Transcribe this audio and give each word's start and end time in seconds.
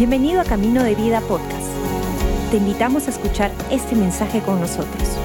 Bienvenido 0.00 0.40
a 0.40 0.44
Camino 0.44 0.82
de 0.82 0.94
Vida 0.94 1.20
Podcast. 1.20 1.70
Te 2.50 2.56
invitamos 2.56 3.06
a 3.06 3.10
escuchar 3.10 3.50
este 3.70 3.94
mensaje 3.94 4.40
con 4.40 4.58
nosotros. 4.58 5.18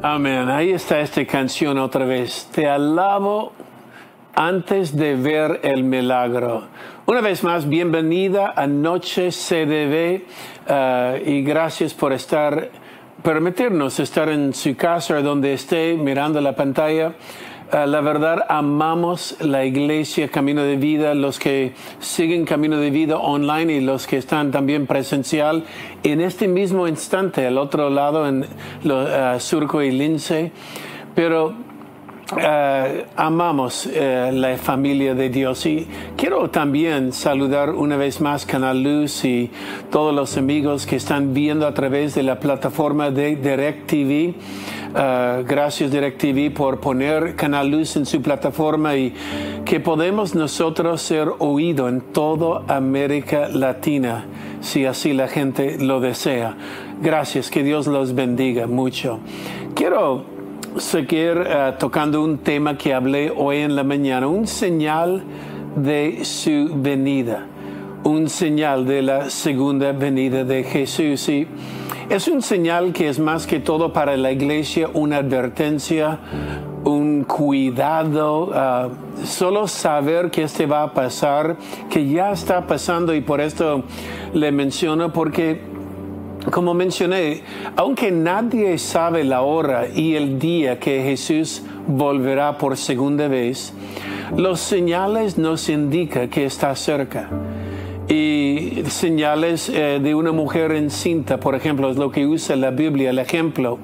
Amén. 0.00 0.48
Ahí 0.48 0.72
está 0.72 1.00
esta 1.00 1.26
canción 1.26 1.76
otra 1.76 2.06
vez. 2.06 2.48
Te 2.50 2.66
alabo 2.66 3.52
antes 4.34 4.96
de 4.96 5.16
ver 5.16 5.60
el 5.62 5.84
milagro. 5.84 6.62
Una 7.04 7.20
vez 7.20 7.44
más, 7.44 7.68
bienvenida 7.68 8.54
a 8.56 8.66
Noche 8.66 9.28
CDB 9.28 10.22
uh, 10.66 11.28
y 11.28 11.42
gracias 11.42 11.92
por 11.92 12.14
estar, 12.14 12.70
permitirnos 13.22 14.00
estar 14.00 14.30
en 14.30 14.54
su 14.54 14.74
casa 14.76 15.20
donde 15.20 15.52
esté 15.52 15.94
mirando 15.94 16.40
la 16.40 16.56
pantalla. 16.56 17.12
Uh, 17.74 17.88
la 17.88 18.00
verdad, 18.02 18.44
amamos 18.48 19.34
la 19.40 19.64
iglesia 19.64 20.28
Camino 20.28 20.62
de 20.62 20.76
Vida, 20.76 21.12
los 21.12 21.40
que 21.40 21.72
siguen 21.98 22.44
Camino 22.44 22.76
de 22.76 22.90
Vida 22.90 23.18
online 23.18 23.72
y 23.72 23.80
los 23.80 24.06
que 24.06 24.16
están 24.16 24.52
también 24.52 24.86
presencial. 24.86 25.64
En 26.04 26.20
este 26.20 26.46
mismo 26.46 26.86
instante, 26.86 27.44
al 27.44 27.58
otro 27.58 27.90
lado, 27.90 28.28
en 28.28 28.44
uh, 28.44 29.40
Surco 29.40 29.82
y 29.82 29.90
Lince. 29.90 30.52
Pero 31.16 31.56
Uh, 32.32 33.04
amamos 33.16 33.84
uh, 33.84 34.32
la 34.32 34.56
familia 34.56 35.14
de 35.14 35.28
Dios 35.28 35.66
y 35.66 35.86
quiero 36.16 36.48
también 36.48 37.12
saludar 37.12 37.68
una 37.68 37.98
vez 37.98 38.22
más 38.22 38.46
Canal 38.46 38.82
Luz 38.82 39.26
y 39.26 39.50
todos 39.90 40.14
los 40.14 40.38
amigos 40.38 40.86
que 40.86 40.96
están 40.96 41.34
viendo 41.34 41.66
a 41.66 41.74
través 41.74 42.14
de 42.14 42.22
la 42.22 42.40
plataforma 42.40 43.10
de 43.10 43.36
DirecTV. 43.36 44.34
Uh, 44.94 45.44
gracias 45.46 45.90
DirecTV 45.90 46.54
por 46.54 46.80
poner 46.80 47.36
Canal 47.36 47.68
Luz 47.68 47.94
en 47.96 48.06
su 48.06 48.22
plataforma 48.22 48.96
y 48.96 49.12
que 49.66 49.80
podemos 49.80 50.34
nosotros 50.34 51.02
ser 51.02 51.28
oídos 51.40 51.92
en 51.92 52.00
toda 52.00 52.62
América 52.74 53.48
Latina 53.48 54.24
si 54.62 54.86
así 54.86 55.12
la 55.12 55.28
gente 55.28 55.76
lo 55.78 56.00
desea. 56.00 56.56
Gracias, 57.02 57.50
que 57.50 57.62
Dios 57.62 57.86
los 57.86 58.14
bendiga 58.14 58.66
mucho. 58.66 59.18
Quiero 59.74 60.33
seguir 60.78 61.38
uh, 61.38 61.78
tocando 61.78 62.22
un 62.22 62.38
tema 62.38 62.76
que 62.76 62.94
hablé 62.94 63.32
hoy 63.34 63.58
en 63.58 63.76
la 63.76 63.84
mañana, 63.84 64.26
un 64.26 64.46
señal 64.46 65.22
de 65.76 66.24
su 66.24 66.70
venida, 66.74 67.46
un 68.02 68.28
señal 68.28 68.86
de 68.86 69.02
la 69.02 69.30
segunda 69.30 69.92
venida 69.92 70.44
de 70.44 70.64
Jesús. 70.64 71.28
Y 71.28 71.46
es 72.10 72.28
un 72.28 72.42
señal 72.42 72.92
que 72.92 73.08
es 73.08 73.18
más 73.18 73.46
que 73.46 73.60
todo 73.60 73.92
para 73.92 74.16
la 74.16 74.32
iglesia 74.32 74.88
una 74.92 75.18
advertencia, 75.18 76.18
un 76.84 77.24
cuidado, 77.24 78.48
uh, 78.48 79.24
solo 79.24 79.68
saber 79.68 80.30
que 80.30 80.42
este 80.42 80.66
va 80.66 80.82
a 80.82 80.92
pasar, 80.92 81.56
que 81.88 82.06
ya 82.08 82.32
está 82.32 82.66
pasando 82.66 83.14
y 83.14 83.20
por 83.20 83.40
esto 83.40 83.84
le 84.32 84.50
menciono 84.50 85.12
porque 85.12 85.73
como 86.50 86.74
mencioné, 86.74 87.42
aunque 87.76 88.10
nadie 88.10 88.78
sabe 88.78 89.24
la 89.24 89.42
hora 89.42 89.88
y 89.88 90.14
el 90.14 90.38
día 90.38 90.78
que 90.78 91.02
Jesús 91.02 91.62
volverá 91.86 92.58
por 92.58 92.76
segunda 92.76 93.28
vez, 93.28 93.72
los 94.36 94.60
señales 94.60 95.38
nos 95.38 95.68
indican 95.68 96.28
que 96.28 96.44
está 96.44 96.74
cerca. 96.76 97.30
Y 98.08 98.82
señales 98.88 99.70
eh, 99.70 99.98
de 100.02 100.14
una 100.14 100.32
mujer 100.32 100.72
encinta, 100.72 101.40
por 101.40 101.54
ejemplo, 101.54 101.90
es 101.90 101.96
lo 101.96 102.10
que 102.10 102.26
usa 102.26 102.54
la 102.54 102.70
Biblia, 102.70 103.10
el 103.10 103.18
ejemplo. 103.18 103.78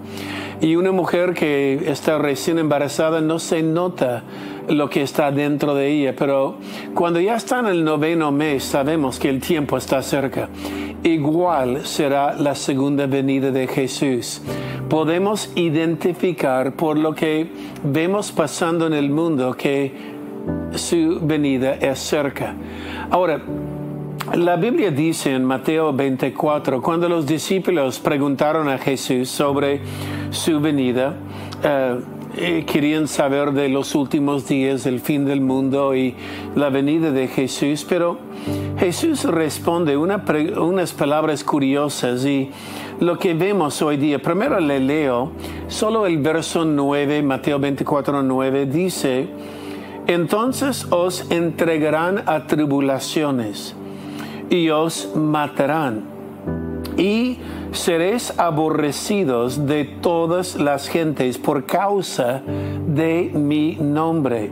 Y 0.61 0.77
una 0.77 0.93
mujer 0.93 1.33
que 1.33 1.91
está 1.91 2.19
recién 2.19 2.59
embarazada 2.59 3.23
no 3.23 3.39
se 3.39 3.63
nota 3.63 4.25
lo 4.69 4.91
que 4.91 5.03
está 5.03 5.31
dentro 5.31 5.75
de 5.75 5.89
ella, 5.89 6.15
pero 6.17 6.57
cuando 6.95 7.19
ya 7.19 7.37
está 7.37 7.61
en 7.61 7.67
el 7.67 7.83
noveno 7.83 8.31
mes 8.31 8.65
sabemos 8.65 9.19
que 9.19 9.31
el 9.31 9.41
tiempo 9.41 9.79
está 9.79 10.03
cerca. 10.03 10.51
Igual 11.03 11.87
será 11.87 12.35
la 12.35 12.55
segunda 12.55 13.07
venida 13.07 13.51
de 13.51 13.67
Jesús. 13.67 14.43
Podemos 14.91 15.51
identificar 15.55 16.73
por 16.73 16.99
lo 16.99 17.15
que 17.15 17.51
vemos 17.83 18.31
pasando 18.33 18.87
en 18.87 18.93
el 18.93 19.09
mundo 19.09 19.55
que 19.55 19.93
su 20.75 21.19
venida 21.23 21.75
es 21.77 22.01
cerca. 22.01 22.55
Ahora, 23.11 23.41
la 24.35 24.57
Biblia 24.57 24.91
dice 24.91 25.35
en 25.35 25.43
Mateo 25.43 25.91
24, 25.93 26.83
cuando 26.83 27.09
los 27.09 27.27
discípulos 27.27 27.99
preguntaron 27.99 28.69
a 28.69 28.77
Jesús 28.77 29.31
sobre 29.31 29.81
su 30.31 30.61
venida, 30.61 31.15
uh, 31.65 32.21
querían 32.67 33.09
saber 33.09 33.53
de 33.53 33.69
los 33.69 33.95
últimos 33.95 34.47
días, 34.47 34.87
el 34.87 35.01
fin 35.01 35.25
del 35.25 35.41
mundo 35.41 35.97
y 35.97 36.15
la 36.55 36.69
venida 36.69 37.11
de 37.11 37.27
Jesús, 37.27 37.85
pero 37.89 38.19
Jesús 38.81 39.25
responde 39.25 39.95
una, 39.95 40.25
unas 40.57 40.95
palabras 40.95 41.45
curiosas 41.45 42.25
y 42.25 42.51
lo 42.99 43.19
que 43.19 43.35
vemos 43.35 43.83
hoy 43.83 43.99
día, 43.99 44.23
primero 44.23 44.59
le 44.59 44.81
leo, 44.81 45.33
solo 45.69 46.07
el 46.07 46.17
verso 46.17 46.65
9, 46.65 47.23
Mateo 47.23 47.59
24, 47.59 48.23
9, 48.23 48.65
dice, 48.65 49.29
entonces 50.07 50.87
os 50.89 51.31
entregarán 51.31 52.23
a 52.25 52.47
tribulaciones 52.47 53.77
y 54.49 54.71
os 54.71 55.15
matarán. 55.15 56.05
Y 56.97 57.37
seréis 57.73 58.33
aborrecidos 58.39 59.67
de 59.67 59.85
todas 59.85 60.57
las 60.57 60.89
gentes 60.89 61.37
por 61.37 61.67
causa 61.67 62.41
de 62.87 63.31
mi 63.35 63.77
nombre. 63.79 64.51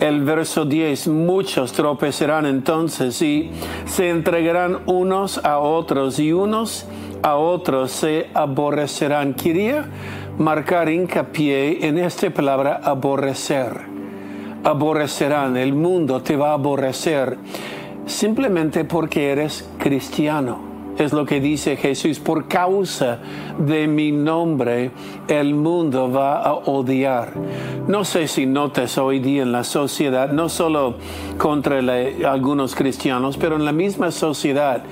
El 0.00 0.22
verso 0.22 0.64
10, 0.64 1.08
muchos 1.08 1.72
tropezarán 1.72 2.46
entonces 2.46 3.20
y 3.20 3.50
se 3.84 4.10
entregarán 4.10 4.78
unos 4.86 5.44
a 5.44 5.58
otros 5.58 6.20
y 6.20 6.32
unos 6.32 6.86
a 7.22 7.34
otros 7.34 7.90
se 7.90 8.28
aborrecerán. 8.32 9.34
Quería 9.34 9.86
marcar 10.38 10.88
hincapié 10.88 11.84
en 11.86 11.98
esta 11.98 12.30
palabra 12.30 12.80
aborrecer. 12.84 13.72
Aborrecerán, 14.62 15.56
el 15.56 15.72
mundo 15.72 16.22
te 16.22 16.36
va 16.36 16.50
a 16.50 16.54
aborrecer 16.54 17.36
simplemente 18.06 18.84
porque 18.84 19.32
eres 19.32 19.68
cristiano. 19.78 20.67
Es 20.98 21.12
lo 21.12 21.24
que 21.24 21.40
dice 21.40 21.76
Jesús. 21.76 22.18
Por 22.18 22.48
causa 22.48 23.18
de 23.58 23.86
mi 23.86 24.10
nombre, 24.10 24.90
el 25.28 25.54
mundo 25.54 26.10
va 26.10 26.42
a 26.42 26.54
odiar. 26.54 27.32
No 27.86 28.04
sé 28.04 28.26
si 28.26 28.46
notas 28.46 28.98
hoy 28.98 29.20
día 29.20 29.42
en 29.42 29.52
la 29.52 29.62
sociedad, 29.62 30.32
no 30.32 30.48
solo 30.48 30.96
contra 31.38 31.78
algunos 32.26 32.74
cristianos, 32.74 33.36
pero 33.36 33.56
en 33.56 33.64
la 33.64 33.72
misma 33.72 34.10
sociedad, 34.10 34.82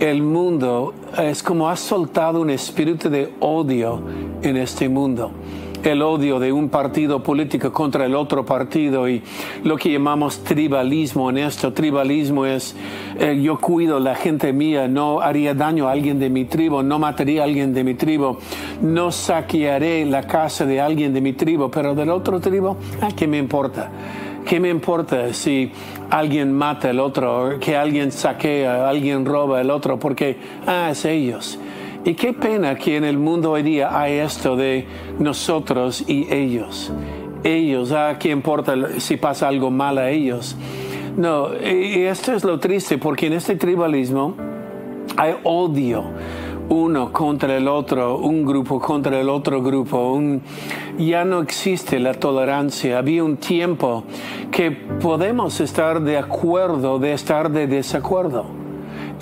el 0.00 0.22
mundo 0.22 0.94
es 1.18 1.42
como 1.42 1.68
ha 1.68 1.76
soltado 1.76 2.40
un 2.40 2.48
espíritu 2.48 3.10
de 3.10 3.34
odio 3.40 4.02
en 4.42 4.56
este 4.56 4.88
mundo 4.88 5.32
el 5.90 6.02
odio 6.02 6.38
de 6.38 6.52
un 6.52 6.68
partido 6.68 7.22
político 7.22 7.72
contra 7.72 8.06
el 8.06 8.14
otro 8.14 8.44
partido 8.44 9.08
y 9.08 9.22
lo 9.64 9.76
que 9.76 9.92
llamamos 9.92 10.44
tribalismo 10.44 11.30
en 11.30 11.38
esto. 11.38 11.72
Tribalismo 11.72 12.46
es 12.46 12.76
eh, 13.18 13.40
yo 13.42 13.58
cuido 13.58 13.98
la 14.00 14.14
gente 14.14 14.52
mía, 14.52 14.88
no 14.88 15.20
haría 15.20 15.54
daño 15.54 15.88
a 15.88 15.92
alguien 15.92 16.18
de 16.18 16.30
mi 16.30 16.44
tribu, 16.44 16.82
no 16.82 16.98
mataría 16.98 17.42
a 17.42 17.44
alguien 17.44 17.74
de 17.74 17.84
mi 17.84 17.94
tribu, 17.94 18.36
no 18.80 19.10
saquearé 19.10 20.04
la 20.06 20.22
casa 20.26 20.64
de 20.66 20.80
alguien 20.80 21.12
de 21.12 21.20
mi 21.20 21.32
tribu, 21.32 21.70
pero 21.70 21.94
del 21.94 22.10
otro 22.10 22.40
tribu, 22.40 22.76
¿a 23.00 23.08
qué 23.08 23.26
me 23.26 23.38
importa? 23.38 23.90
¿Qué 24.44 24.58
me 24.58 24.68
importa 24.68 25.32
si 25.32 25.70
alguien 26.10 26.52
mata 26.52 26.90
al 26.90 26.98
otro, 26.98 27.58
que 27.60 27.76
alguien 27.76 28.10
saquea, 28.10 28.88
alguien 28.88 29.24
roba 29.24 29.60
al 29.60 29.70
otro? 29.70 29.98
Porque, 29.98 30.36
ah, 30.66 30.88
es 30.90 31.04
ellos. 31.04 31.58
Y 32.04 32.14
qué 32.14 32.32
pena 32.32 32.74
que 32.74 32.96
en 32.96 33.04
el 33.04 33.16
mundo 33.16 33.52
hoy 33.52 33.62
día 33.62 33.96
hay 33.96 34.14
esto 34.14 34.56
de 34.56 34.86
nosotros 35.20 36.04
y 36.08 36.26
ellos. 36.32 36.92
Ellos, 37.44 37.92
¿a 37.92 38.18
qué 38.18 38.30
importa 38.30 38.74
si 38.98 39.16
pasa 39.16 39.46
algo 39.46 39.70
mal 39.70 39.98
a 39.98 40.10
ellos? 40.10 40.56
No, 41.16 41.50
y 41.54 42.00
esto 42.02 42.32
es 42.32 42.42
lo 42.42 42.58
triste 42.58 42.98
porque 42.98 43.26
en 43.26 43.34
este 43.34 43.54
tribalismo 43.54 44.34
hay 45.16 45.34
odio 45.44 46.04
uno 46.68 47.12
contra 47.12 47.56
el 47.56 47.68
otro, 47.68 48.18
un 48.18 48.44
grupo 48.46 48.80
contra 48.80 49.20
el 49.20 49.28
otro 49.28 49.62
grupo. 49.62 50.20
ya 50.98 51.24
no 51.24 51.40
existe 51.40 52.00
la 52.00 52.14
tolerancia. 52.14 52.98
Había 52.98 53.22
un 53.22 53.36
tiempo 53.36 54.04
que 54.50 54.70
podemos 54.72 55.60
estar 55.60 56.00
de 56.00 56.18
acuerdo 56.18 56.98
de 56.98 57.12
estar 57.12 57.50
de 57.50 57.66
desacuerdo 57.66 58.61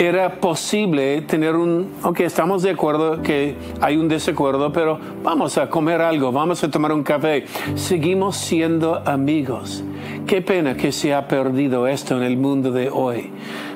era 0.01 0.41
posible 0.41 1.21
tener 1.21 1.55
un, 1.55 1.91
aunque 2.03 2.25
estamos 2.25 2.63
de 2.63 2.71
acuerdo 2.71 3.21
que 3.21 3.55
hay 3.83 3.99
un 3.99 4.09
desacuerdo, 4.09 4.73
pero 4.73 4.99
vamos 5.23 5.59
a 5.59 5.69
comer 5.69 6.01
algo, 6.01 6.33
vamos 6.33 6.65
a 6.65 6.71
tomar 6.71 6.93
un 6.93 7.03
café. 7.03 7.45
Seguimos 7.75 8.39
siendo 8.39 9.07
amigos. 9.07 9.85
Qué 10.27 10.41
pena 10.41 10.75
que 10.75 10.91
se 10.91 11.13
ha 11.13 11.29
perdido 11.29 11.87
esto 11.87 12.17
en 12.17 12.23
el 12.23 12.39
mundo 12.39 12.73
de 12.73 12.89
hoy. 12.89 13.31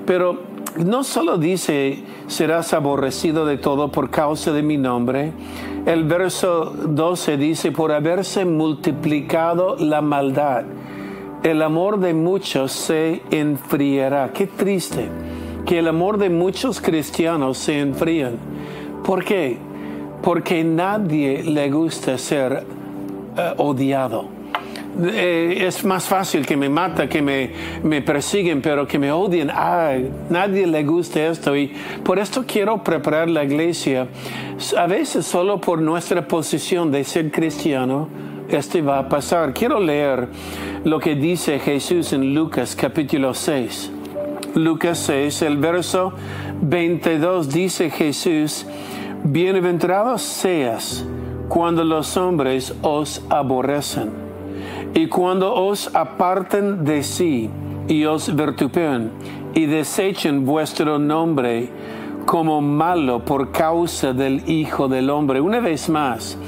Pero 0.06 0.40
no 0.78 1.04
solo 1.04 1.36
dice, 1.36 2.02
serás 2.26 2.72
aborrecido 2.72 3.44
de 3.44 3.58
todo 3.58 3.92
por 3.92 4.08
causa 4.08 4.50
de 4.50 4.62
mi 4.62 4.78
nombre. 4.78 5.32
El 5.84 6.04
verso 6.04 6.72
12 6.74 7.36
dice, 7.36 7.70
por 7.70 7.92
haberse 7.92 8.46
multiplicado 8.46 9.76
la 9.78 10.00
maldad 10.00 10.64
el 11.44 11.60
amor 11.60 12.00
de 12.00 12.14
muchos 12.14 12.72
se 12.72 13.20
enfriará. 13.30 14.32
Qué 14.32 14.46
triste 14.46 15.10
que 15.64 15.78
el 15.78 15.88
amor 15.88 16.18
de 16.18 16.30
muchos 16.30 16.80
cristianos 16.80 17.58
se 17.58 17.80
enfríen. 17.80 18.38
¿Por 19.04 19.24
qué? 19.24 19.56
Porque 20.22 20.64
nadie 20.64 21.42
le 21.42 21.70
gusta 21.70 22.18
ser 22.18 22.64
eh, 23.36 23.54
odiado. 23.56 24.28
Eh, 25.02 25.64
es 25.66 25.84
más 25.84 26.04
fácil 26.04 26.46
que 26.46 26.56
me 26.56 26.68
mata, 26.68 27.08
que 27.08 27.20
me, 27.20 27.50
me 27.82 28.00
persiguen, 28.00 28.62
pero 28.62 28.86
que 28.86 28.98
me 28.98 29.10
odien. 29.10 29.50
Ay, 29.52 30.10
nadie 30.30 30.66
le 30.66 30.84
gusta 30.84 31.26
esto. 31.26 31.56
Y 31.56 31.72
por 32.04 32.18
esto 32.18 32.44
quiero 32.46 32.82
preparar 32.82 33.28
la 33.28 33.42
iglesia, 33.42 34.06
a 34.76 34.86
veces 34.86 35.26
solo 35.26 35.60
por 35.60 35.80
nuestra 35.80 36.26
posición 36.28 36.92
de 36.92 37.02
ser 37.02 37.30
cristiano, 37.32 38.08
esto 38.48 38.84
va 38.84 39.00
a 39.00 39.08
pasar. 39.08 39.52
Quiero 39.52 39.80
leer 39.80 40.28
lo 40.84 41.00
que 41.00 41.14
dice 41.14 41.58
Jesús 41.58 42.12
en 42.12 42.34
Lucas 42.34 42.76
capítulo 42.76 43.34
6. 43.34 43.93
Lucas 44.54 44.98
6, 44.98 45.42
el 45.42 45.56
verso 45.56 46.12
22 46.62 47.48
dice 47.48 47.90
Jesús, 47.90 48.64
bienaventurados 49.24 50.22
seas 50.22 51.04
cuando 51.48 51.82
los 51.82 52.16
hombres 52.16 52.72
os 52.82 53.20
aborrecen 53.30 54.10
y 54.94 55.08
cuando 55.08 55.52
os 55.54 55.92
aparten 55.94 56.84
de 56.84 57.02
sí 57.02 57.50
y 57.88 58.04
os 58.04 58.34
vertupen 58.34 59.10
y 59.54 59.66
desechen 59.66 60.46
vuestro 60.46 61.00
nombre 61.00 61.68
como 62.24 62.60
malo 62.60 63.24
por 63.24 63.50
causa 63.50 64.12
del 64.12 64.48
Hijo 64.48 64.86
del 64.86 65.10
Hombre. 65.10 65.40
Una 65.40 65.58
vez 65.58 65.88
más, 65.88 66.38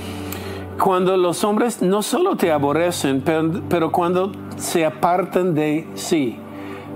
cuando 0.82 1.17
los 1.17 1.43
hombres 1.43 1.82
no 1.82 2.03
solo 2.03 2.37
te 2.37 2.53
aborrecen, 2.53 3.23
pero, 3.69 3.91
cuando 3.91 4.31
se 4.56 4.85
apartan 4.85 5.55
de 5.55 5.88
sí, 5.94 6.38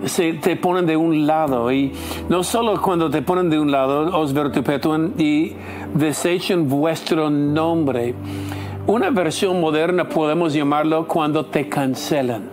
se 0.05 0.35
te 0.35 0.56
ponen 0.56 0.87
de 0.87 0.97
un 0.97 1.26
lado 1.26 1.70
y 1.73 1.93
no 2.29 2.43
solo 2.43 2.81
cuando 2.81 3.11
te 3.11 3.23
ponen 3.23 3.50
de 3.50 3.58
un 3.58 3.70
lado 3.70 4.19
os 4.19 4.32
vertupetuen 4.32 5.14
y 5.19 5.52
desechen 5.94 6.69
vuestro 6.69 7.31
nombre 7.31 8.14
una 8.87 9.11
versión 9.11 9.61
moderna 9.61 10.08
podemos 10.08 10.52
llamarlo 10.52 11.06
cuando 11.06 11.47
te 11.47 11.69
cancelan. 11.69 12.50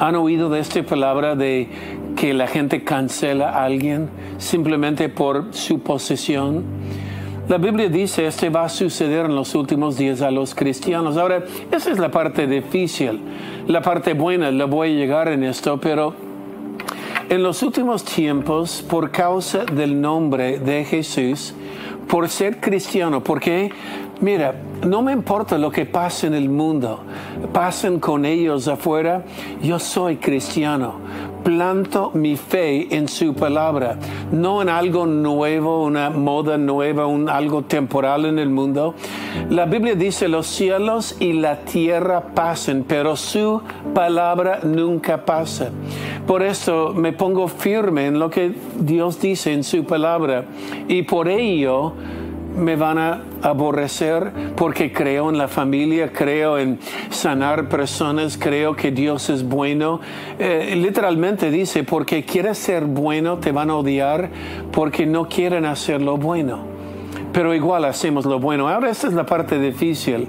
¿Han 0.00 0.16
oído 0.16 0.48
de 0.48 0.58
esta 0.58 0.82
palabra 0.82 1.36
de 1.36 1.68
que 2.16 2.34
la 2.34 2.48
gente 2.48 2.82
cancela 2.82 3.50
a 3.50 3.64
alguien 3.64 4.08
simplemente 4.38 5.08
por 5.08 5.54
su 5.54 5.78
posesión? 5.80 6.64
La 7.48 7.58
Biblia 7.58 7.88
dice 7.88 8.26
esto 8.26 8.50
va 8.50 8.64
a 8.64 8.68
suceder 8.68 9.26
en 9.26 9.36
los 9.36 9.54
últimos 9.54 9.96
días 9.96 10.20
a 10.20 10.32
los 10.32 10.52
cristianos. 10.52 11.16
Ahora, 11.16 11.44
esa 11.70 11.92
es 11.92 11.98
la 12.00 12.10
parte 12.10 12.48
difícil. 12.48 13.20
La 13.68 13.80
parte 13.80 14.14
buena, 14.14 14.50
la 14.50 14.64
voy 14.64 14.90
a 14.90 14.94
llegar 14.94 15.28
en 15.28 15.44
esto, 15.44 15.78
pero 15.78 16.12
en 17.28 17.42
los 17.42 17.62
últimos 17.62 18.04
tiempos, 18.04 18.84
por 18.88 19.10
causa 19.10 19.64
del 19.64 20.00
nombre 20.00 20.58
de 20.58 20.84
Jesús, 20.84 21.54
por 22.08 22.28
ser 22.28 22.58
cristiano, 22.60 23.22
porque 23.22 23.70
Mira, 24.20 24.52
no 24.84 25.00
me 25.00 25.12
importa 25.12 25.56
lo 25.58 25.70
que 25.70 25.86
pase 25.86 26.26
en 26.26 26.34
el 26.34 26.48
mundo, 26.48 27.04
pasen 27.52 28.00
con 28.00 28.24
ellos 28.24 28.66
afuera, 28.66 29.24
yo 29.62 29.78
soy 29.78 30.16
cristiano. 30.16 30.96
Planto 31.44 32.10
mi 32.14 32.36
fe 32.36 32.96
en 32.96 33.06
su 33.06 33.32
palabra, 33.32 33.96
no 34.32 34.60
en 34.60 34.70
algo 34.70 35.06
nuevo, 35.06 35.84
una 35.84 36.10
moda 36.10 36.58
nueva, 36.58 37.06
un, 37.06 37.28
algo 37.28 37.62
temporal 37.62 38.24
en 38.24 38.40
el 38.40 38.50
mundo. 38.50 38.96
La 39.50 39.66
Biblia 39.66 39.94
dice 39.94 40.26
los 40.26 40.48
cielos 40.48 41.16
y 41.20 41.34
la 41.34 41.60
tierra 41.60 42.34
pasen, 42.34 42.82
pero 42.82 43.14
su 43.14 43.62
palabra 43.94 44.60
nunca 44.64 45.24
pasa. 45.24 45.70
Por 46.28 46.42
eso 46.42 46.92
me 46.94 47.14
pongo 47.14 47.48
firme 47.48 48.04
en 48.04 48.18
lo 48.18 48.28
que 48.28 48.52
Dios 48.78 49.18
dice 49.18 49.54
en 49.54 49.64
su 49.64 49.84
palabra 49.84 50.44
y 50.86 51.00
por 51.04 51.26
ello 51.26 51.94
me 52.54 52.76
van 52.76 52.98
a 52.98 53.22
aborrecer 53.40 54.30
porque 54.54 54.92
creo 54.92 55.30
en 55.30 55.38
la 55.38 55.48
familia, 55.48 56.12
creo 56.12 56.58
en 56.58 56.80
sanar 57.08 57.70
personas, 57.70 58.36
creo 58.36 58.76
que 58.76 58.90
Dios 58.90 59.30
es 59.30 59.42
bueno. 59.42 60.00
Eh, 60.38 60.74
literalmente 60.76 61.50
dice, 61.50 61.82
porque 61.82 62.22
quieres 62.26 62.58
ser 62.58 62.84
bueno, 62.84 63.38
te 63.38 63.50
van 63.50 63.70
a 63.70 63.76
odiar 63.76 64.28
porque 64.70 65.06
no 65.06 65.30
quieren 65.30 65.64
hacer 65.64 66.02
lo 66.02 66.18
bueno. 66.18 66.58
Pero 67.32 67.54
igual 67.54 67.86
hacemos 67.86 68.26
lo 68.26 68.38
bueno. 68.38 68.68
Ahora 68.68 68.90
esta 68.90 69.06
es 69.06 69.14
la 69.14 69.24
parte 69.24 69.58
difícil. 69.58 70.28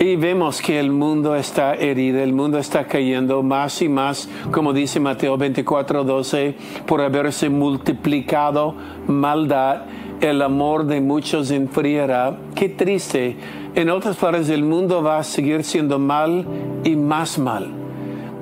Y 0.00 0.14
vemos 0.16 0.62
que 0.62 0.78
el 0.78 0.92
mundo 0.92 1.34
está 1.34 1.74
herido, 1.74 2.20
el 2.20 2.32
mundo 2.32 2.58
está 2.58 2.86
cayendo 2.86 3.42
más 3.42 3.82
y 3.82 3.88
más, 3.88 4.28
como 4.52 4.72
dice 4.72 5.00
Mateo 5.00 5.36
24, 5.36 6.04
12, 6.04 6.54
por 6.86 7.00
haberse 7.00 7.48
multiplicado 7.48 8.74
maldad 9.08 9.82
el 10.20 10.42
amor 10.42 10.84
de 10.86 11.00
muchos 11.00 11.50
enfriará. 11.50 12.36
Qué 12.54 12.68
triste. 12.68 13.36
En 13.74 13.88
otras 13.90 14.16
partes 14.16 14.48
del 14.48 14.64
mundo 14.64 15.02
va 15.02 15.18
a 15.18 15.22
seguir 15.22 15.62
siendo 15.62 15.98
mal 15.98 16.44
y 16.84 16.96
más 16.96 17.38
mal. 17.38 17.68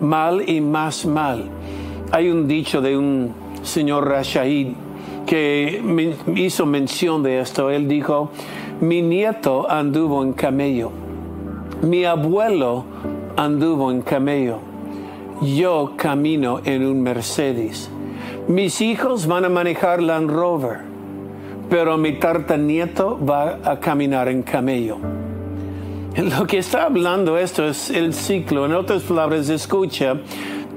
Mal 0.01 0.49
y 0.49 0.61
más 0.61 1.05
mal. 1.05 1.45
Hay 2.13 2.31
un 2.31 2.49
dicho 2.49 2.81
de 2.81 2.97
un 2.97 3.35
señor 3.63 4.09
Rashid 4.09 4.69
que 5.27 5.83
hizo 6.35 6.65
mención 6.65 7.23
de 7.23 7.41
esto. 7.41 7.71
Él 7.71 7.89
dijo, 7.89 8.31
mi 8.81 9.03
nieto 9.03 9.71
anduvo 9.71 10.23
en 10.23 10.33
camello. 10.33 11.06
Mi 11.83 12.05
abuelo 12.05 12.85
anduvo 13.37 13.91
en 13.91 14.03
camello. 14.03 14.59
Yo 15.43 15.93
camino 15.97 16.61
en 16.65 16.85
un 16.87 17.03
Mercedes. 17.03 17.91
Mis 18.49 18.81
hijos 18.81 19.27
van 19.27 19.45
a 19.45 19.49
manejar 19.49 20.03
Land 20.03 20.31
Rover 20.31 20.97
pero 21.69 21.99
mi 21.99 22.13
tartanieto 22.13 23.19
va 23.19 23.59
a 23.65 23.79
caminar 23.81 24.29
en 24.29 24.43
camello. 24.43 24.99
Lo 26.17 26.47
que 26.47 26.59
está 26.59 26.85
hablando 26.85 27.37
esto 27.39 27.67
es 27.67 27.91
el 27.91 28.15
ciclo. 28.15 28.67
En 28.67 28.73
otras 28.73 29.03
palabras, 29.03 29.49
escucha, 29.49 30.17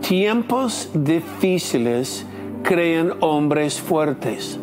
tiempos 0.02 0.90
difíciles 0.94 2.26
crean 2.64 3.14
hombres 3.20 3.80
fuertes. 3.80 4.60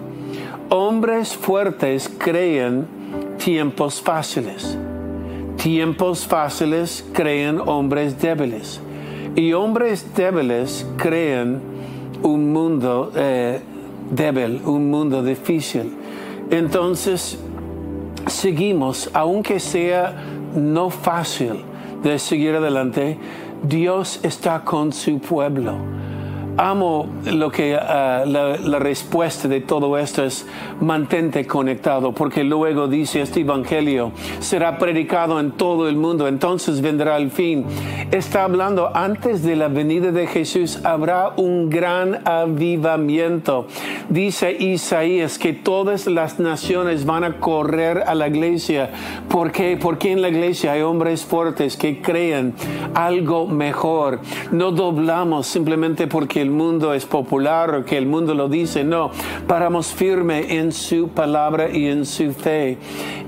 Hombres 0.68 1.34
fuertes 1.36 2.10
crean 2.18 2.86
tiempos 3.42 4.00
fáciles. 4.02 4.76
Tiempos 5.56 6.26
fáciles 6.26 7.04
crean 7.12 7.60
hombres 7.66 8.20
débiles. 8.20 8.80
Y 9.34 9.52
hombres 9.52 10.06
débiles 10.14 10.86
crean 10.96 11.60
un 12.22 12.52
mundo 12.52 13.12
eh, 13.14 13.60
débil, 14.10 14.60
un 14.64 14.90
mundo 14.90 15.22
difícil. 15.22 15.94
Entonces, 16.50 17.38
seguimos, 18.26 19.10
aunque 19.12 19.60
sea 19.60 20.14
no 20.54 20.90
fácil 20.90 21.64
de 22.02 22.18
seguir 22.18 22.54
adelante, 22.54 23.18
Dios 23.62 24.20
está 24.22 24.62
con 24.62 24.92
su 24.92 25.18
pueblo 25.18 25.74
amo 26.56 27.08
lo 27.24 27.50
que 27.50 27.74
ah, 27.74 28.24
la, 28.26 28.78
respuesta 28.78 29.48
de 29.48 29.60
todo 29.60 29.98
esto 29.98 30.24
es 30.24 30.46
mantente 30.80 31.46
conectado, 31.46 32.12
porque 32.12 32.44
luego 32.44 32.88
dice 32.88 33.20
este 33.20 33.40
evangelio 33.40 34.12
será 34.40 34.78
predicado 34.78 35.40
en 35.40 35.52
todo 35.52 35.88
el 35.88 35.96
mundo, 35.96 36.28
entonces 36.28 36.80
vendrá 36.80 37.16
el 37.16 37.30
fin. 37.30 37.64
Está 38.10 38.44
hablando 38.44 38.94
antes 38.94 39.42
de 39.42 39.56
la 39.56 39.68
venida 39.68 40.12
de 40.12 40.26
Jesús 40.26 40.80
habrá 40.84 41.32
un 41.36 41.68
gran 41.68 42.20
avivamiento. 42.26 43.66
Dice 44.08 44.52
Isaías 44.52 45.38
que 45.38 45.52
todas 45.52 46.06
las 46.06 46.38
naciones 46.38 47.04
van 47.04 47.24
a 47.24 47.38
correr 47.40 48.04
a 48.06 48.14
la 48.14 48.28
iglesia. 48.28 48.90
¿Por 49.28 49.52
qué? 49.52 49.76
Porque 49.80 50.12
en 50.12 50.22
la 50.22 50.28
iglesia 50.28 50.72
hay 50.72 50.82
hombres 50.82 51.24
fuertes 51.24 51.76
que 51.76 52.00
creen 52.00 52.54
algo 52.94 53.46
mejor. 53.46 54.20
No 54.52 54.70
doblamos 54.70 55.46
simplemente 55.46 56.06
porque 56.06 56.45
el 56.46 56.52
mundo 56.52 56.94
es 56.94 57.04
popular 57.06 57.74
o 57.74 57.84
que 57.84 57.98
el 57.98 58.06
mundo 58.06 58.32
lo 58.32 58.48
dice, 58.48 58.84
no, 58.84 59.10
paramos 59.48 59.88
firme 59.88 60.58
en 60.58 60.70
su 60.70 61.08
palabra 61.08 61.68
y 61.76 61.86
en 61.86 62.06
su 62.06 62.32
fe. 62.32 62.78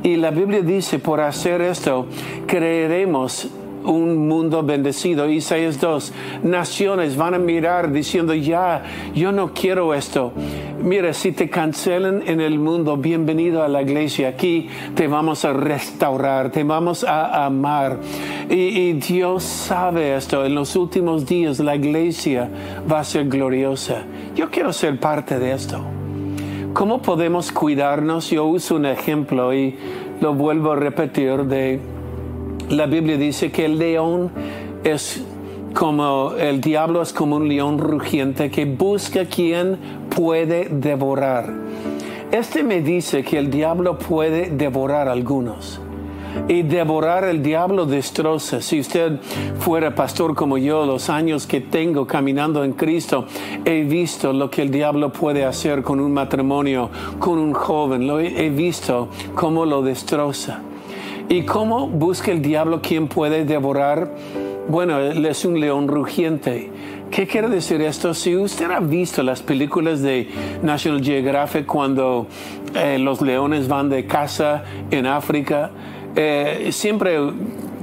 Y 0.04 0.16
la 0.16 0.30
Biblia 0.30 0.62
dice, 0.62 1.00
por 1.00 1.20
hacer 1.20 1.60
esto, 1.60 2.06
creeremos 2.46 3.48
un 3.88 4.28
mundo 4.28 4.62
bendecido. 4.62 5.28
Isaías 5.28 5.80
2, 5.80 6.12
naciones 6.42 7.16
van 7.16 7.34
a 7.34 7.38
mirar 7.38 7.90
diciendo, 7.90 8.34
ya, 8.34 8.82
yo 9.14 9.32
no 9.32 9.52
quiero 9.52 9.94
esto. 9.94 10.32
Mira, 10.82 11.12
si 11.12 11.32
te 11.32 11.48
cancelan 11.48 12.22
en 12.26 12.40
el 12.40 12.58
mundo, 12.58 12.96
bienvenido 12.96 13.62
a 13.62 13.68
la 13.68 13.82
iglesia. 13.82 14.28
Aquí 14.28 14.68
te 14.94 15.08
vamos 15.08 15.44
a 15.44 15.52
restaurar, 15.52 16.50
te 16.50 16.62
vamos 16.64 17.04
a 17.04 17.46
amar. 17.46 17.98
Y, 18.48 18.54
y 18.54 18.92
Dios 18.94 19.42
sabe 19.42 20.16
esto. 20.16 20.44
En 20.44 20.54
los 20.54 20.76
últimos 20.76 21.26
días 21.26 21.58
la 21.58 21.74
iglesia 21.74 22.48
va 22.90 23.00
a 23.00 23.04
ser 23.04 23.28
gloriosa. 23.28 24.04
Yo 24.36 24.50
quiero 24.50 24.72
ser 24.72 25.00
parte 25.00 25.38
de 25.38 25.52
esto. 25.52 25.80
¿Cómo 26.74 27.02
podemos 27.02 27.50
cuidarnos? 27.50 28.30
Yo 28.30 28.44
uso 28.44 28.76
un 28.76 28.86
ejemplo 28.86 29.52
y 29.52 29.76
lo 30.20 30.34
vuelvo 30.34 30.72
a 30.72 30.76
repetir 30.76 31.44
de 31.44 31.80
la 32.70 32.86
Biblia 32.86 33.16
dice 33.16 33.50
que 33.50 33.64
el 33.64 33.78
león 33.78 34.30
es 34.84 35.22
como 35.74 36.32
el 36.32 36.60
diablo 36.60 37.02
es 37.02 37.12
como 37.12 37.36
un 37.36 37.48
león 37.48 37.78
rugiente 37.78 38.50
que 38.50 38.64
busca 38.64 39.26
quien 39.26 39.78
puede 40.14 40.68
devorar. 40.70 41.52
Este 42.30 42.62
me 42.62 42.82
dice 42.82 43.22
que 43.22 43.38
el 43.38 43.50
diablo 43.50 43.98
puede 43.98 44.50
devorar 44.50 45.08
a 45.08 45.12
algunos. 45.12 45.80
Y 46.46 46.62
devorar 46.62 47.24
el 47.24 47.42
diablo 47.42 47.86
destroza. 47.86 48.60
Si 48.60 48.80
usted 48.80 49.18
fuera 49.58 49.94
pastor 49.94 50.34
como 50.34 50.58
yo, 50.58 50.84
los 50.84 51.08
años 51.08 51.46
que 51.46 51.60
tengo 51.60 52.06
caminando 52.06 52.64
en 52.64 52.74
Cristo, 52.74 53.26
he 53.64 53.82
visto 53.82 54.32
lo 54.32 54.50
que 54.50 54.62
el 54.62 54.70
diablo 54.70 55.10
puede 55.10 55.44
hacer 55.44 55.82
con 55.82 56.00
un 56.00 56.12
matrimonio, 56.12 56.90
con 57.18 57.38
un 57.38 57.54
joven. 57.54 58.06
Lo 58.06 58.20
he, 58.20 58.46
he 58.46 58.50
visto 58.50 59.08
cómo 59.34 59.64
lo 59.64 59.82
destroza. 59.82 60.60
¿Y 61.30 61.42
cómo 61.42 61.88
busca 61.88 62.32
el 62.32 62.40
diablo 62.40 62.80
quien 62.80 63.06
puede 63.06 63.44
devorar? 63.44 64.10
Bueno, 64.66 64.98
él 64.98 65.26
es 65.26 65.44
un 65.44 65.60
león 65.60 65.86
rugiente. 65.86 66.70
¿Qué 67.10 67.26
quiere 67.26 67.48
decir 67.48 67.82
esto? 67.82 68.14
Si 68.14 68.34
usted 68.34 68.70
ha 68.70 68.80
visto 68.80 69.22
las 69.22 69.42
películas 69.42 70.00
de 70.00 70.26
National 70.62 71.04
Geographic 71.04 71.66
cuando 71.66 72.26
eh, 72.74 72.98
los 72.98 73.20
leones 73.20 73.68
van 73.68 73.90
de 73.90 74.06
caza 74.06 74.62
en 74.90 75.04
África, 75.04 75.70
eh, 76.16 76.68
siempre 76.70 77.18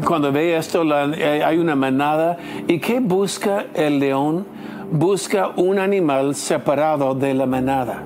cuando 0.04 0.32
ve 0.32 0.58
esto 0.58 0.84
eh, 1.14 1.44
hay 1.44 1.60
una 1.60 1.76
manada. 1.76 2.38
¿Y 2.68 2.80
qué 2.80 3.00
busca 3.00 3.68
el 3.76 4.00
león? 4.00 4.48
Busca 4.92 5.52
un 5.56 5.78
animal 5.78 6.34
separado 6.34 7.14
de 7.14 7.36
la 7.36 7.46
manada. 7.46 8.02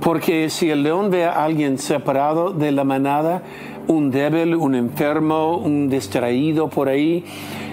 Porque 0.00 0.48
si 0.48 0.70
el 0.70 0.82
león 0.82 1.10
ve 1.10 1.26
a 1.26 1.44
alguien 1.44 1.76
separado 1.76 2.52
de 2.52 2.72
la 2.72 2.84
manada, 2.84 3.42
un 3.90 4.10
débil, 4.10 4.54
un 4.54 4.76
enfermo, 4.76 5.56
un 5.56 5.88
distraído 5.88 6.68
por 6.68 6.88
ahí, 6.88 7.24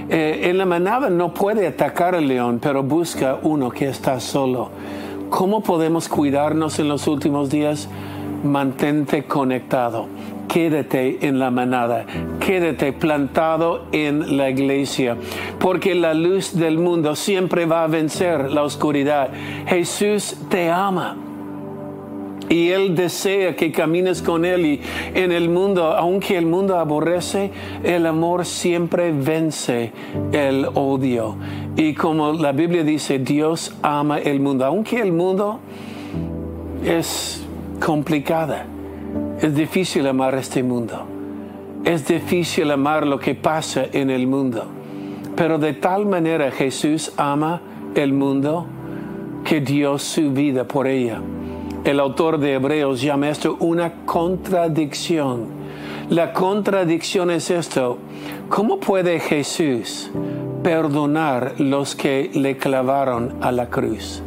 eh, 0.10 0.50
en 0.50 0.58
la 0.58 0.66
manada 0.66 1.12
no 1.12 1.32
puede 1.34 1.68
atacar 1.68 2.16
al 2.16 2.28
león, 2.28 2.60
pero 2.62 2.82
busca 2.82 3.38
uno 3.44 3.70
que 3.70 3.88
está 3.88 4.20
solo. 4.20 4.72
¿Cómo 5.30 5.62
podemos 5.62 6.10
cuidarnos 6.10 6.80
en 6.80 6.88
los 6.88 7.08
últimos 7.08 7.52
días? 7.52 7.88
Mantente 8.44 9.26
conectado. 9.26 10.08
Quédate 10.48 11.28
en 11.28 11.40
la 11.40 11.52
manada, 11.52 12.06
quédate 12.40 12.94
plantado 12.94 13.84
en 13.92 14.38
la 14.38 14.50
iglesia, 14.50 15.18
porque 15.60 15.94
la 15.94 16.14
luz 16.14 16.56
del 16.56 16.80
mundo 16.80 17.16
siempre 17.16 17.66
va 17.66 17.84
a 17.84 17.88
vencer 17.88 18.50
la 18.50 18.64
oscuridad. 18.64 19.30
Jesús 19.68 20.38
te 20.50 20.72
ama 20.72 21.27
y 22.50 22.70
Él 22.70 22.96
desea 22.96 23.56
que 23.56 23.72
camines 23.72 24.22
con 24.22 24.46
Él 24.46 24.66
y 24.66 24.82
en 25.14 25.32
el 25.32 25.50
mundo, 25.50 25.86
aunque 25.86 26.38
el 26.38 26.46
mundo 26.46 26.78
aborrece, 26.78 27.52
el 27.84 28.06
amor 28.06 28.46
siempre 28.46 29.12
vence 29.12 29.92
el 30.32 30.68
odio. 30.74 31.36
Y 31.76 31.94
como 31.94 32.34
la 32.34 32.54
Biblia 32.54 32.84
dice, 32.84 33.20
Dios 33.20 33.76
ama 33.82 34.20
el 34.20 34.40
mundo, 34.40 34.66
aunque 34.66 35.00
el 35.02 35.12
mundo 35.12 35.60
es 36.86 37.46
complicada, 37.84 38.66
es 39.42 39.54
difícil 39.54 40.08
amar 40.08 40.36
este 40.36 40.64
mundo, 40.64 41.06
es 41.84 42.08
difícil 42.08 42.72
amar 42.72 43.06
lo 43.06 43.20
que 43.20 43.36
pasa 43.36 43.86
en 43.92 44.10
el 44.10 44.26
mundo. 44.26 44.66
Pero 45.36 45.60
de 45.60 45.74
tal 45.74 46.06
manera 46.06 46.50
Jesús 46.50 47.12
ama 47.18 47.62
el 47.94 48.14
mundo 48.14 48.66
que 49.44 49.62
dio 49.62 50.00
su 50.00 50.32
vida 50.32 50.64
por 50.64 50.88
ella. 50.88 51.22
El 51.84 52.00
autor 52.00 52.40
de 52.40 52.54
Hebreos 52.54 53.02
llama 53.02 53.30
esto 53.30 53.56
una 53.60 54.06
contradicción. 54.06 55.48
La 56.10 56.34
contradicción 56.34 57.32
es 57.32 57.50
esto. 57.50 57.98
¿Cómo 58.50 58.80
puede 58.80 59.20
Jesús 59.20 60.10
perdonar 60.64 61.56
los 61.60 61.96
que 61.96 62.30
le 62.34 62.58
clavaron 62.58 63.36
a 63.42 63.52
la 63.52 63.70
cruz? 63.70 64.22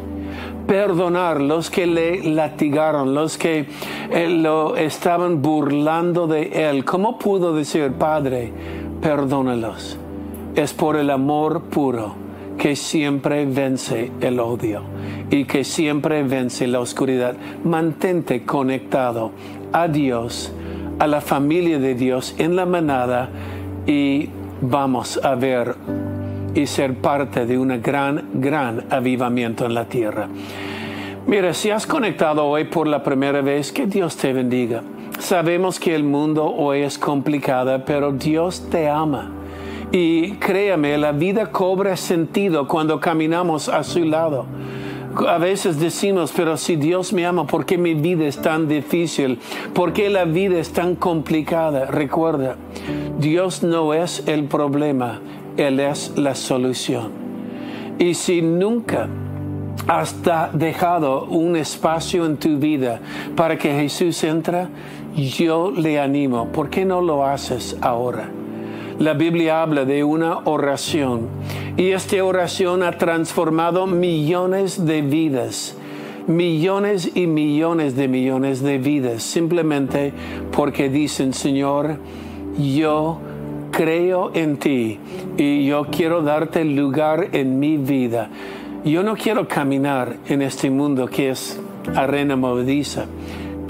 Perdonar 0.66 1.40
los 1.40 1.70
que 1.70 1.86
le 1.86 2.22
latigaron, 2.22 3.14
los 3.14 3.36
que 3.36 3.66
eh, 4.10 4.28
lo 4.28 4.76
estaban 4.76 5.42
burlando 5.42 6.26
de 6.26 6.68
él. 6.70 6.84
¿Cómo 6.84 7.18
pudo 7.18 7.54
decir, 7.54 7.92
Padre, 7.92 8.52
perdónalos? 9.02 9.98
Es 10.54 10.72
por 10.72 10.96
el 10.96 11.10
amor 11.10 11.62
puro 11.62 12.29
que 12.60 12.76
siempre 12.76 13.46
vence 13.46 14.12
el 14.20 14.38
odio 14.38 14.82
y 15.30 15.46
que 15.46 15.64
siempre 15.64 16.22
vence 16.22 16.66
la 16.66 16.80
oscuridad. 16.80 17.34
Mantente 17.64 18.44
conectado 18.44 19.32
a 19.72 19.88
Dios, 19.88 20.52
a 20.98 21.06
la 21.06 21.22
familia 21.22 21.78
de 21.78 21.94
Dios 21.94 22.34
en 22.36 22.56
la 22.56 22.66
manada 22.66 23.30
y 23.86 24.28
vamos 24.60 25.18
a 25.24 25.36
ver 25.36 25.74
y 26.54 26.66
ser 26.66 26.96
parte 26.96 27.46
de 27.46 27.56
un 27.56 27.80
gran, 27.80 28.28
gran 28.34 28.84
avivamiento 28.90 29.64
en 29.64 29.72
la 29.72 29.86
tierra. 29.86 30.28
Mira, 31.26 31.54
si 31.54 31.70
has 31.70 31.86
conectado 31.86 32.44
hoy 32.44 32.64
por 32.64 32.86
la 32.86 33.02
primera 33.02 33.40
vez, 33.40 33.72
que 33.72 33.86
Dios 33.86 34.18
te 34.18 34.34
bendiga. 34.34 34.82
Sabemos 35.18 35.80
que 35.80 35.94
el 35.94 36.04
mundo 36.04 36.44
hoy 36.44 36.80
es 36.80 36.98
complicado, 36.98 37.82
pero 37.86 38.12
Dios 38.12 38.68
te 38.68 38.86
ama 38.86 39.39
y 39.92 40.32
créame, 40.32 40.96
la 40.98 41.12
vida 41.12 41.50
cobra 41.50 41.96
sentido 41.96 42.68
cuando 42.68 43.00
caminamos 43.00 43.68
a 43.68 43.82
su 43.82 44.04
lado. 44.04 44.46
A 45.26 45.38
veces 45.38 45.80
decimos, 45.80 46.32
pero 46.36 46.56
si 46.56 46.76
Dios 46.76 47.12
me 47.12 47.26
ama, 47.26 47.44
¿por 47.44 47.66
qué 47.66 47.76
mi 47.76 47.94
vida 47.94 48.26
es 48.26 48.40
tan 48.40 48.68
difícil? 48.68 49.40
¿Por 49.74 49.92
qué 49.92 50.08
la 50.08 50.24
vida 50.24 50.60
es 50.60 50.72
tan 50.72 50.94
complicada? 50.94 51.86
Recuerda, 51.86 52.56
Dios 53.18 53.64
no 53.64 53.92
es 53.92 54.22
el 54.28 54.44
problema, 54.44 55.20
Él 55.56 55.80
es 55.80 56.12
la 56.16 56.36
solución. 56.36 57.10
Y 57.98 58.14
si 58.14 58.40
nunca 58.40 59.08
has 59.88 60.14
dejado 60.52 61.24
un 61.24 61.56
espacio 61.56 62.24
en 62.24 62.36
tu 62.36 62.58
vida 62.58 63.00
para 63.34 63.58
que 63.58 63.74
Jesús 63.74 64.22
entre, 64.22 64.68
yo 65.16 65.72
le 65.72 65.98
animo, 65.98 66.46
¿por 66.52 66.70
qué 66.70 66.84
no 66.84 67.00
lo 67.02 67.26
haces 67.26 67.76
ahora? 67.80 68.30
La 69.00 69.14
Biblia 69.14 69.62
habla 69.62 69.86
de 69.86 70.04
una 70.04 70.40
oración 70.44 71.28
y 71.78 71.92
esta 71.92 72.22
oración 72.22 72.82
ha 72.82 72.98
transformado 72.98 73.86
millones 73.86 74.84
de 74.84 75.00
vidas, 75.00 75.74
millones 76.26 77.10
y 77.14 77.26
millones 77.26 77.96
de 77.96 78.08
millones 78.08 78.62
de 78.62 78.76
vidas, 78.76 79.22
simplemente 79.22 80.12
porque 80.52 80.90
dicen, 80.90 81.32
Señor, 81.32 81.96
yo 82.58 83.18
creo 83.70 84.32
en 84.34 84.58
ti 84.58 84.98
y 85.38 85.64
yo 85.64 85.86
quiero 85.86 86.20
darte 86.20 86.62
lugar 86.66 87.28
en 87.32 87.58
mi 87.58 87.78
vida. 87.78 88.28
Yo 88.84 89.02
no 89.02 89.16
quiero 89.16 89.48
caminar 89.48 90.16
en 90.28 90.42
este 90.42 90.68
mundo 90.68 91.06
que 91.06 91.30
es 91.30 91.58
arena 91.96 92.36
movediza 92.36 93.06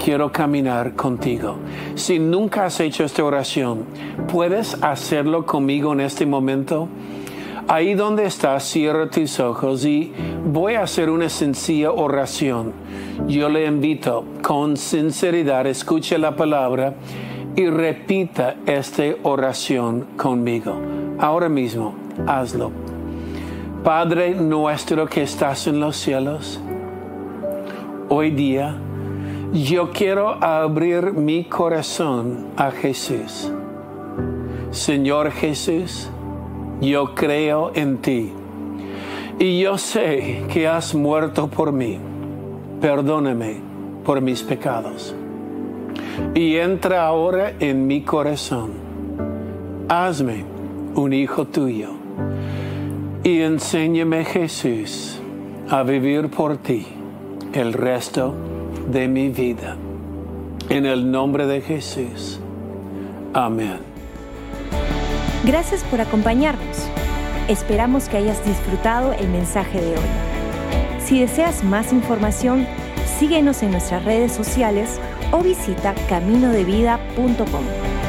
quiero 0.03 0.31
caminar 0.31 0.95
contigo. 0.95 1.57
Si 1.95 2.17
nunca 2.17 2.65
has 2.65 2.79
hecho 2.79 3.03
esta 3.03 3.23
oración, 3.23 3.85
¿puedes 4.31 4.81
hacerlo 4.81 5.45
conmigo 5.45 5.93
en 5.93 6.01
este 6.01 6.25
momento? 6.25 6.87
Ahí 7.67 7.93
donde 7.93 8.25
estás, 8.25 8.63
cierra 8.63 9.09
tus 9.09 9.39
ojos 9.39 9.85
y 9.85 10.11
voy 10.45 10.73
a 10.73 10.83
hacer 10.83 11.09
una 11.09 11.29
sencilla 11.29 11.91
oración. 11.91 12.73
Yo 13.27 13.49
le 13.49 13.65
invito 13.65 14.25
con 14.41 14.75
sinceridad, 14.75 15.67
escuche 15.67 16.17
la 16.17 16.35
palabra 16.35 16.95
y 17.55 17.67
repita 17.67 18.55
esta 18.65 19.03
oración 19.23 20.07
conmigo. 20.17 20.75
Ahora 21.19 21.49
mismo, 21.49 21.93
hazlo. 22.25 22.71
Padre 23.83 24.35
nuestro 24.35 25.07
que 25.07 25.23
estás 25.23 25.67
en 25.67 25.79
los 25.79 25.95
cielos, 25.95 26.59
hoy 28.09 28.31
día, 28.31 28.75
yo 29.53 29.91
quiero 29.91 30.41
abrir 30.43 31.11
mi 31.13 31.43
corazón 31.43 32.47
a 32.55 32.71
Jesús. 32.71 33.51
Señor 34.71 35.31
Jesús, 35.31 36.09
yo 36.79 37.13
creo 37.13 37.71
en 37.75 37.97
ti 37.97 38.31
y 39.39 39.59
yo 39.59 39.77
sé 39.77 40.45
que 40.53 40.67
has 40.67 40.95
muerto 40.95 41.47
por 41.47 41.73
mí. 41.73 41.99
Perdóname 42.79 43.57
por 44.05 44.21
mis 44.21 44.41
pecados. 44.41 45.13
Y 46.33 46.55
entra 46.55 47.05
ahora 47.05 47.53
en 47.59 47.87
mi 47.87 48.01
corazón. 48.01 48.71
Hazme 49.89 50.45
un 50.95 51.11
hijo 51.11 51.45
tuyo 51.45 51.89
y 53.23 53.41
enséñame 53.41 54.23
Jesús 54.23 55.19
a 55.69 55.83
vivir 55.83 56.29
por 56.29 56.57
ti 56.57 56.87
el 57.53 57.73
resto 57.73 58.33
de 58.87 59.07
mi 59.07 59.29
vida. 59.29 59.77
En 60.69 60.85
el 60.85 61.11
nombre 61.11 61.45
de 61.47 61.61
Jesús. 61.61 62.39
Amén. 63.33 63.79
Gracias 65.45 65.83
por 65.85 66.01
acompañarnos. 66.01 66.87
Esperamos 67.47 68.07
que 68.07 68.17
hayas 68.17 68.45
disfrutado 68.45 69.13
el 69.13 69.27
mensaje 69.29 69.81
de 69.81 69.91
hoy. 69.91 70.09
Si 71.03 71.19
deseas 71.19 71.63
más 71.63 71.91
información, 71.91 72.67
síguenos 73.19 73.63
en 73.63 73.71
nuestras 73.71 74.05
redes 74.05 74.31
sociales 74.31 74.99
o 75.31 75.41
visita 75.41 75.95
caminodevida.com. 76.07 78.00